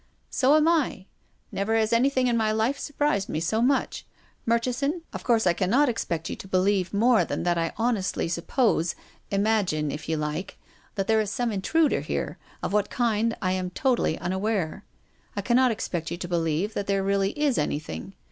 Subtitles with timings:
[0.41, 1.05] "So am I.
[1.51, 4.03] Never has anything in my life sur prised me so much.
[4.47, 7.97] Murchison, of course I can not expect you to believe more than that I hon
[7.97, 8.95] estly suppose—
[9.39, 10.57] imagine, if you like—
[10.95, 14.85] that there is some intruder here, of what kind I am totally un aware.
[15.35, 18.15] I cannot expect you to believe that there really is anything.